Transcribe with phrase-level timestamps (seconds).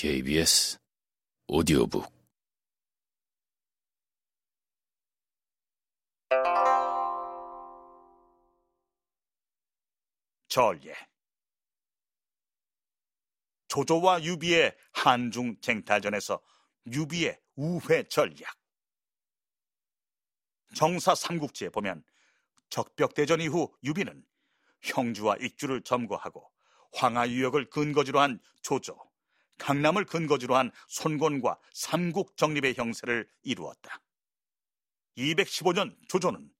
[0.00, 0.78] KBS
[1.48, 2.06] 오디오북.
[10.46, 10.94] 전례.
[13.66, 16.40] 조조와 유비의 한중 쟁탈전에서
[16.92, 18.56] 유비의 우회 전략.
[20.76, 22.04] 정사 삼국지에 보면
[22.70, 24.24] 적벽대전 이후 유비는
[24.82, 26.48] 형주와 익주를 점거하고
[26.92, 29.07] 황하 유역을 근거지로 한 조조,
[29.58, 34.00] 강남을 근거지로 한 손권과 삼국 정립의 형세를 이루었다.
[35.16, 36.50] 215년 조조는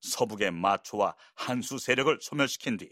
[0.00, 2.90] 서북의 마초와 한수 세력을 소멸시킨 뒤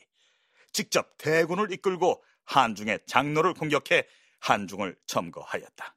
[0.72, 4.06] 직접 대군을 이끌고 한중의 장로를 공격해
[4.40, 5.96] 한중을 점거하였다.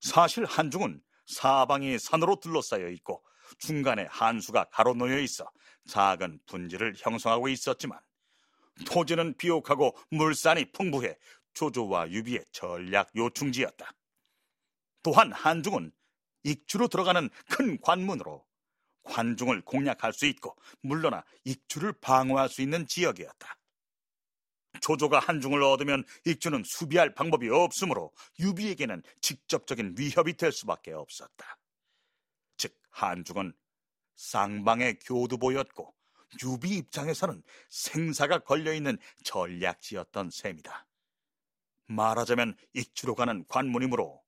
[0.00, 3.24] 사실 한중은 사방이 산으로 둘러싸여 있고
[3.58, 5.50] 중간에 한수가 가로놓여 있어
[5.88, 7.98] 작은 분지를 형성하고 있었지만
[8.86, 11.16] 토지는 비옥하고 물산이 풍부해
[11.54, 13.92] 조조와 유비의 전략 요충지였다.
[15.02, 15.92] 또한 한중은
[16.44, 18.44] 익주로 들어가는 큰 관문으로
[19.04, 23.58] 관중을 공략할 수 있고 물러나 익주를 방어할 수 있는 지역이었다.
[24.80, 31.58] 조조가 한중을 얻으면 익주는 수비할 방법이 없으므로 유비에게는 직접적인 위협이 될 수밖에 없었다.
[32.56, 33.52] 즉 한중은
[34.16, 35.94] 쌍방의 교두보였고
[36.44, 40.86] 유비 입장에서는 생사가 걸려있는 전략지였던 셈이다.
[41.94, 44.22] 말하자면 익주로 가는 관문이므로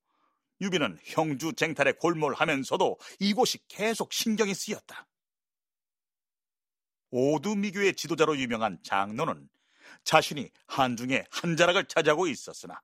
[0.61, 5.07] 유비는 형주 쟁탈에 골몰하면서도 이곳이 계속 신경이 쓰였다.
[7.11, 9.49] 오두미교의 지도자로 유명한 장로는
[10.05, 12.81] 자신이 한중에 한 자락을 차지하고 있었으나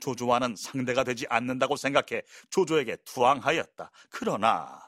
[0.00, 3.90] 조조와는 상대가 되지 않는다고 생각해 조조에게 투항하였다.
[4.08, 4.80] 그러나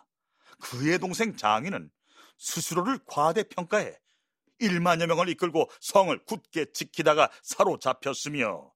[0.59, 1.91] 그의 동생 장위는
[2.39, 3.99] 스스로를 과대평가해
[4.61, 8.72] 1만여 명을 이끌고 성을 굳게 지키다가 사로잡혔으며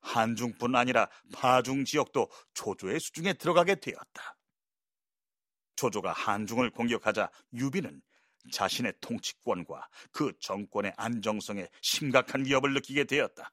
[0.00, 4.36] 한중뿐 아니라 파중 지역도 조조의 수중에 들어가게 되었다.
[5.76, 8.02] 조조가 한중을 공격하자 유비는
[8.52, 13.52] 자신의 통치권과 그 정권의 안정성에 심각한 위협을 느끼게 되었다.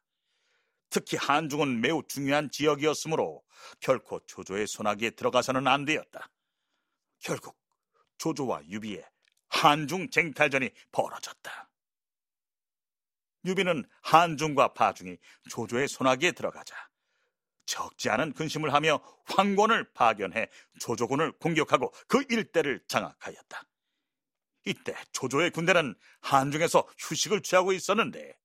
[0.90, 3.44] 특히 한중은 매우 중요한 지역이었으므로
[3.80, 6.30] 결코 조조의 손아귀에 들어가서는 안 되었다.
[7.20, 7.58] 결국
[8.20, 9.04] 조조와 유비의
[9.50, 11.70] 한중 쟁탈전이 벌어졌다.
[13.46, 15.18] 유비는 한중과 파중이
[15.50, 16.76] 조조의 손아귀에 들어가자
[17.66, 20.50] 적지 않은 근심을 하며 황권을 파견해
[20.80, 23.64] 조조군을 공격하고 그 일대를 장악하였다.
[24.66, 28.38] 이때 조조의 군대는 한중에서 휴식을 취하고 있었는데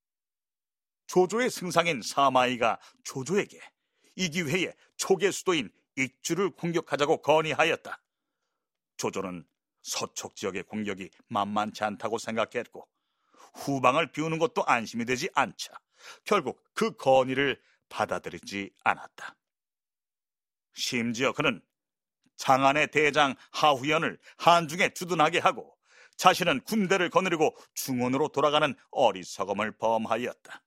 [1.07, 3.59] 조조의 승상인 사마이가 조조에게
[4.15, 8.01] 이 기회에 초계 수도인 익주를 공격하자고 건의하였다.
[8.97, 9.45] 조조는
[9.81, 12.87] 서촉 지역의 공격이 만만치 않다고 생각했고
[13.55, 15.73] 후방을 비우는 것도 안심이 되지 않자
[16.25, 19.35] 결국 그 건의를 받아들이지 않았다.
[20.73, 21.61] 심지어 그는
[22.37, 25.77] 장안의 대장 하후연을 한중에 주둔하게 하고
[26.15, 30.63] 자신은 군대를 거느리고 중원으로 돌아가는 어리석음을 범하였다.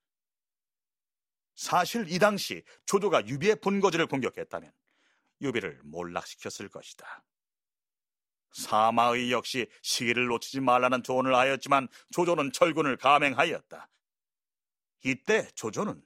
[1.54, 4.72] 사실 이 당시 조조가 유비의 본거지를 공격했다면
[5.43, 7.22] 유비를 몰락시켰을 것이다.
[8.52, 13.88] 사마의 역시 시기를 놓치지 말라는 조언을 하였지만 조조는 철군을 감행하였다.
[15.04, 16.02] 이때 조조는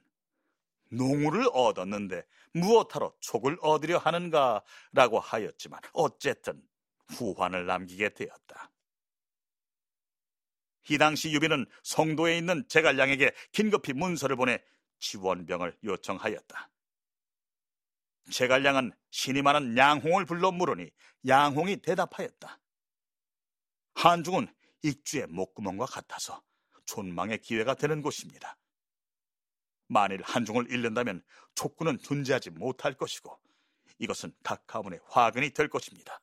[0.89, 6.61] 농우를 얻었는데 무엇하러 촉을 얻으려 하는가라고 하였지만 어쨌든
[7.09, 8.71] 후환을 남기게 되었다.
[10.89, 14.63] 이 당시 유비는 성도에 있는 제갈량에게 긴급히 문서를 보내
[14.99, 16.69] 지원병을 요청하였다.
[18.31, 20.89] 제갈량은 신이 많은 양홍을 불러 물으니
[21.25, 22.59] 양홍이 대답하였다.
[23.95, 24.47] 한중은
[24.83, 26.41] 익주의 목구멍과 같아서
[26.85, 28.57] 존망의 기회가 되는 곳입니다.
[29.87, 31.23] 만일 한중을 잃는다면
[31.55, 33.39] 촉군은 존재하지 못할 것이고
[33.99, 36.21] 이것은 각 가문의 화근이 될 것입니다.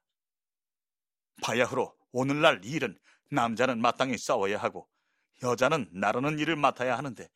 [1.43, 2.99] 바야흐로 오늘날 일은
[3.31, 4.89] 남자는 마땅히 싸워야 하고
[5.43, 7.29] 여자는 나르는 일을 맡아야 하는데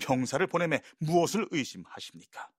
[0.00, 2.50] 병사를 보내매 무엇을 의심하십니까?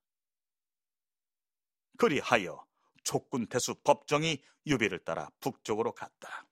[1.99, 2.65] 그리하여
[3.03, 6.45] 촉군 태수 법정이 유비를 따라 북쪽으로 갔다.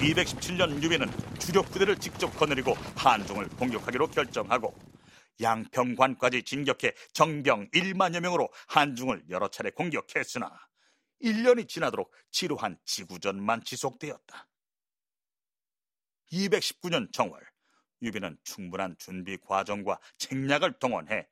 [0.00, 1.08] (217년) 유비는
[1.38, 4.74] 주력 부대를 직접 거느리고 한중을 공격하기로 결정하고
[5.40, 10.50] 양평관까지 진격해 정병 1만여 명으로 한중을 여러 차례 공격했으나
[11.22, 14.48] 1년이 지나도록 지루한 지구전만 지속되었다.
[16.32, 17.40] 219년 정월
[18.02, 21.26] 유비는 충분한 준비 과정과 책략을 동원해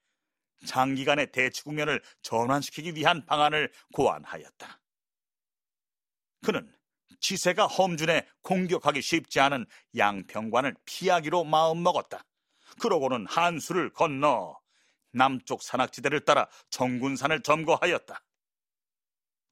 [0.67, 4.81] 장기간의 대치 국면을 전환시키기 위한 방안을 고안하였다.
[6.43, 6.75] 그는
[7.21, 12.25] 지세가 험준해 공격하기 쉽지 않은 양평관을 피하기로 마음먹었다.
[12.81, 14.59] 그러고는 한수를 건너
[15.13, 18.23] 남쪽 산악지대를 따라 정군산을 점거하였다.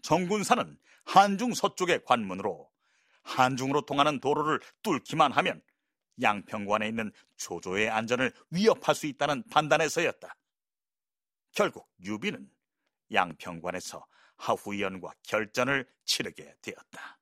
[0.02, 2.71] 정군산은 한중 서쪽의 관문으로
[3.22, 5.62] 한중으로 통하는 도로를 뚫기만 하면
[6.20, 10.36] 양평관에 있는 조조의 안전을 위협할 수 있다는 판단에서였다.
[11.52, 12.50] 결국 유비는
[13.12, 17.18] 양평관에서 하후연과 결전을 치르게 되었다.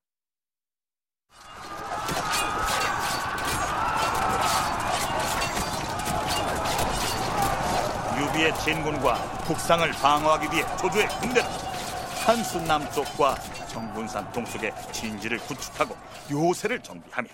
[8.19, 9.14] 유비의 진군과
[9.44, 11.69] 북상을 방어하기 위해 조조의 군대는
[12.30, 13.34] 한순 남쪽과
[13.66, 15.96] 정군산 동쪽에 진지를 구축하고
[16.30, 17.28] 요새를 정비하며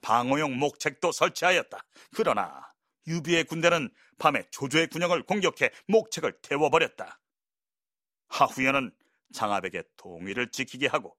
[0.00, 1.78] 방어용 목책도 설치하였다.
[2.16, 2.60] 그러나
[3.06, 7.20] 유비의 군대는 밤에 조조의 군영을 공격해 목책을 태워버렸다.
[8.30, 8.90] 하후연은
[9.32, 11.16] 장합에게 동위를 지키게 하고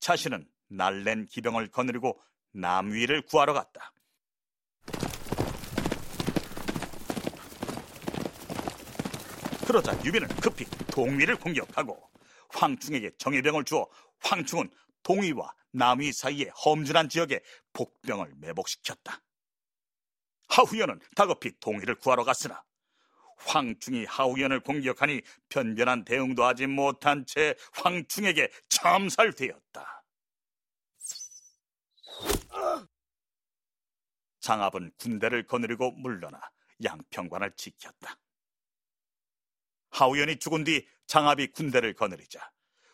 [0.00, 2.18] 자신은 날랜 기병을 거느리고
[2.52, 3.92] 남위를 구하러 갔다.
[9.66, 12.11] 그러자 유비는 급히 동위를 공격하고
[12.52, 13.88] 황충에게 정예병을 주어
[14.20, 14.70] 황충은
[15.02, 17.40] 동위와 남위 사이의 험준한 지역에
[17.72, 19.20] 복병을 매복시켰다.
[20.48, 22.62] 하후연은 다급히 동위를 구하러 갔으나
[23.38, 30.04] 황충이 하우연을 공격하니 변변한 대응도 하지 못한 채 황충에게 참살되었다.
[34.40, 36.40] 장압은 군대를 거느리고 물러나
[36.84, 38.18] 양평관을 지켰다.
[39.92, 42.50] 하우연이 죽은 뒤 장압이 군대를 거느리자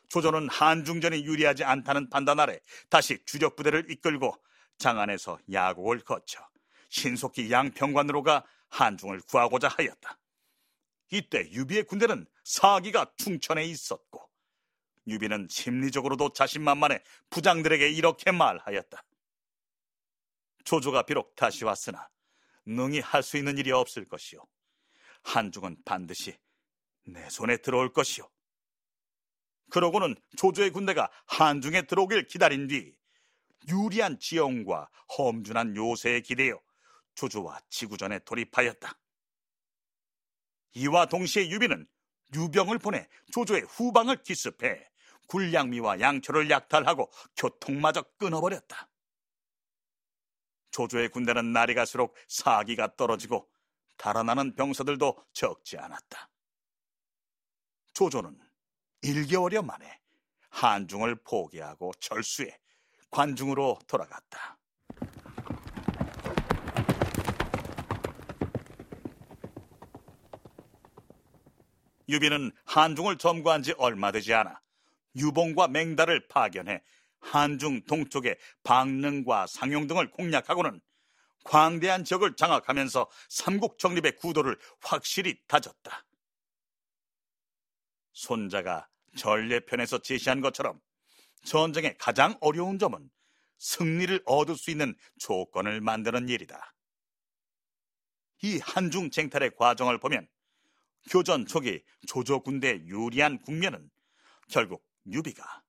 [0.08, 4.34] 조조는 한중전이 유리하지 않다는 판단 아래 다시 주력 부대를 이끌고
[4.78, 6.46] 장안에서 야곡을 거쳐
[6.88, 10.18] 신속히 양평관으로 가 한중을 구하고자 하였다.
[11.10, 14.28] 이때 유비의 군대는 사기가 충천해 있었고
[15.06, 19.02] 유비는 심리적으로도 자신만만해 부장들에게 이렇게 말하였다.
[20.64, 22.08] 조조가 비록 다시 왔으나
[22.66, 24.44] 능히 할 수 있는 일이 없을 것이요.
[25.22, 26.36] 한중은 반드시
[27.12, 28.28] 내 손에 들어올 것이요.
[29.70, 32.94] 그러고는 조조의 군대가 한중에 들어오길 기다린 뒤
[33.68, 34.88] 유리한 지형과
[35.18, 36.60] 험준한 요새에 기대어
[37.14, 38.98] 조조와 지구전에 돌입하였다.
[40.74, 41.86] 이와 동시에 유비는
[42.34, 44.88] 유병을 보내 조조의 후방을 기습해
[45.28, 48.88] 군량미와 양초를 약탈하고 교통마저 끊어버렸다.
[50.70, 53.50] 조조의 군대는 날이 갈수록 사기가 떨어지고
[53.96, 56.30] 달아나는 병사들도 적지 않았다.
[57.98, 58.38] 조조는
[59.02, 59.98] 1개월여 만에
[60.50, 62.56] 한중을 포기하고 철수해
[63.10, 64.56] 관중으로 돌아갔다.
[72.08, 74.60] 유비는 한중을 점거한 지 얼마 되지 않아
[75.16, 76.84] 유봉과 맹달을 파견해
[77.18, 80.80] 한중 동쪽의 방릉과 상용 등을 공략하고는
[81.42, 86.04] 광대한 지역을 장악하면서 삼국 정립의 구도를 확실히 다졌다.
[88.18, 90.80] 손자가 전례편에서 제시한 것처럼
[91.44, 93.08] 전쟁의 가장 어려운 점은
[93.58, 96.74] 승리를 얻을 수 있는 조건을 만드는 일이다.
[98.42, 100.28] 이 한중 쟁탈의 과정을 보면
[101.10, 103.88] 교전 초기 조조 군대 유리한 국면은
[104.48, 105.62] 결국 유비가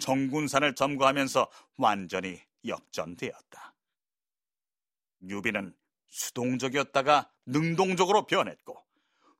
[0.00, 3.74] 정군산을 점거하면서 완전히 역전되었다.
[5.28, 5.76] 유비는
[6.08, 8.84] 수동적이었다가 능동적으로 변했고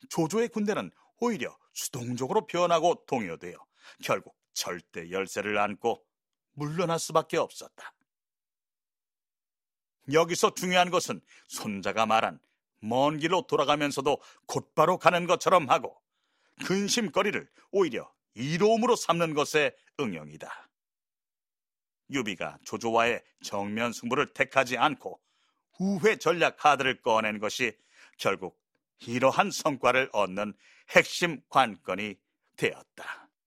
[0.09, 0.93] 조조의 군대는
[1.25, 3.57] 오히려 수동적으로 변하고 동요되어
[4.03, 6.05] 결국 절대 열세를 안고
[6.53, 7.95] 물러날 수밖에 없었다.
[10.13, 12.39] 여기서 중요한 것은 손자가 말한
[12.81, 15.99] 먼 길로 돌아가면서도 곧바로 가는 것처럼 하고
[16.67, 20.69] 근심거리를 오히려 이로움으로 삼는 것의 응용이다.
[22.11, 25.19] 유비가 조조와의 정면 승부를 택하지 않고
[25.73, 27.77] 후회 전략 카드를 꺼낸 것이
[28.19, 28.63] 결국
[29.07, 30.55] 이러한 성과를 얻는
[30.91, 32.17] 핵심 관건이
[32.57, 33.24] 되었다.